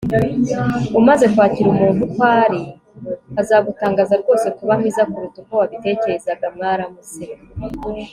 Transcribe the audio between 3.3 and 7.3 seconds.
azagutangaza rwose kuba mwiza kuruta uko wabitekerezaga. mwaramutse